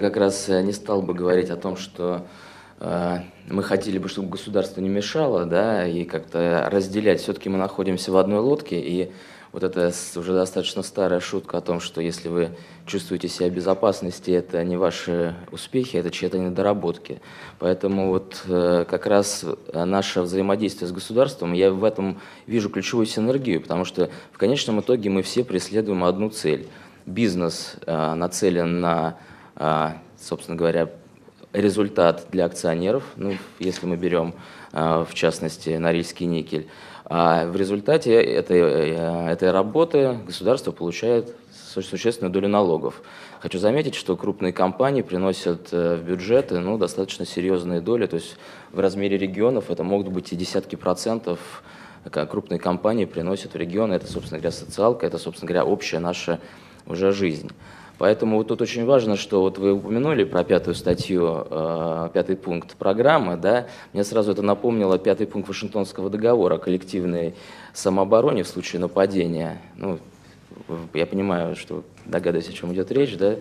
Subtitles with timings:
[0.00, 2.26] как раз э, не стал бы говорить о том, что
[2.80, 3.18] э,
[3.48, 7.20] мы хотели бы, чтобы государство не мешало, да, и как-то разделять.
[7.20, 9.12] Все-таки мы находимся в одной лодке, и
[9.52, 12.50] вот эта уже достаточно старая шутка о том, что если вы
[12.86, 17.20] чувствуете себя в безопасности, это не ваши успехи, это чьи-то недоработки.
[17.58, 23.60] Поэтому вот э, как раз наше взаимодействие с государством, я в этом вижу ключевую синергию,
[23.60, 26.66] потому что в конечном итоге мы все преследуем одну цель.
[27.04, 29.18] Бизнес нацелен на,
[30.18, 30.90] собственно говоря,
[31.52, 34.34] результат для акционеров, ну, если мы берем,
[34.72, 36.68] в частности, Норильский никель,
[37.14, 43.02] а в результате этой, э, этой работы государство получает существенную долю налогов.
[43.40, 48.36] Хочу заметить, что крупные компании приносят э, в бюджеты ну, достаточно серьезные доли, то есть
[48.72, 51.62] в размере регионов это могут быть и десятки процентов
[52.10, 56.40] крупные компании приносят в регионы, это, собственно говоря, социалка, это, собственно говоря, общая наша
[56.86, 57.50] уже жизнь.
[58.02, 62.74] Поэтому вот тут очень важно, что вот вы упомянули про пятую статью, э, пятый пункт
[62.74, 67.36] программы, да, мне сразу это напомнило пятый пункт Вашингтонского договора о коллективной
[67.72, 69.62] самообороне в случае нападения.
[69.76, 70.00] Ну,
[70.94, 73.36] я понимаю, что догадываюсь, о чем идет речь, да,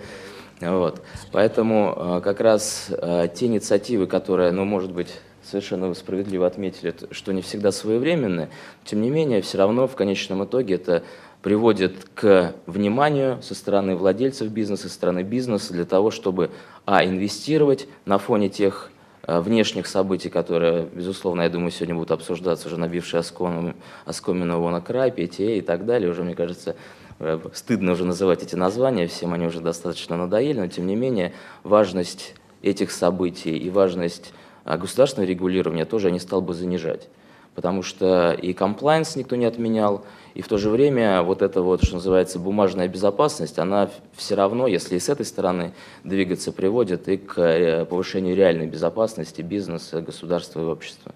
[0.60, 1.02] вот.
[1.32, 5.10] Поэтому э, как раз э, те инициативы, которые, ну, может быть,
[5.52, 8.50] совершенно справедливо отметили, что не всегда своевременны,
[8.86, 11.04] тем не менее, все равно в конечном итоге это
[11.42, 16.52] приводит к вниманию со стороны владельцев бизнеса, со стороны бизнеса для того, чтобы
[16.86, 18.92] а, инвестировать на фоне тех
[19.24, 23.74] а, внешних событий, которые, безусловно, я думаю, сегодня будут обсуждаться, уже набившие оскомину,
[24.06, 26.76] оскомину край, PTA и так далее, уже, мне кажется,
[27.20, 31.34] э, стыдно уже называть эти названия, всем они уже достаточно надоели, но, тем не менее,
[31.64, 37.08] важность этих событий и важность а, государственного регулирования тоже я не стал бы занижать
[37.56, 41.84] потому что и комплайнс никто не отменял, и в то же время вот эта вот,
[41.84, 47.18] что называется, бумажная безопасность, она все равно, если и с этой стороны двигаться, приводит и
[47.18, 51.14] к э, повышению реальной безопасности бизнеса, государства и общества.